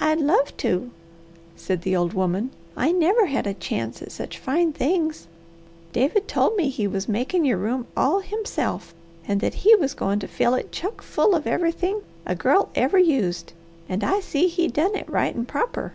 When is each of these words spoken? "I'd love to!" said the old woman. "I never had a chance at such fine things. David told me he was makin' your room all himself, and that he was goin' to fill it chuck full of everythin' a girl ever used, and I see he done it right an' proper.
"I'd 0.00 0.22
love 0.22 0.56
to!" 0.56 0.90
said 1.54 1.82
the 1.82 1.94
old 1.94 2.14
woman. 2.14 2.48
"I 2.78 2.92
never 2.92 3.26
had 3.26 3.46
a 3.46 3.52
chance 3.52 4.00
at 4.00 4.10
such 4.10 4.38
fine 4.38 4.72
things. 4.72 5.26
David 5.92 6.26
told 6.26 6.56
me 6.56 6.70
he 6.70 6.86
was 6.86 7.10
makin' 7.10 7.44
your 7.44 7.58
room 7.58 7.86
all 7.94 8.20
himself, 8.20 8.94
and 9.28 9.42
that 9.42 9.52
he 9.60 9.74
was 9.74 9.92
goin' 9.92 10.18
to 10.20 10.26
fill 10.26 10.54
it 10.54 10.72
chuck 10.72 11.02
full 11.02 11.34
of 11.34 11.46
everythin' 11.46 12.00
a 12.24 12.34
girl 12.34 12.70
ever 12.74 12.96
used, 12.98 13.52
and 13.86 14.02
I 14.02 14.20
see 14.20 14.46
he 14.48 14.66
done 14.66 14.96
it 14.96 15.10
right 15.10 15.36
an' 15.36 15.44
proper. 15.44 15.92